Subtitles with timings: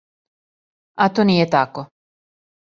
[1.05, 1.85] А то није тако.